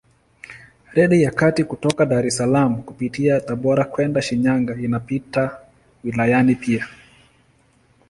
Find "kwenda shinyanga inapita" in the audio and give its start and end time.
3.93-5.43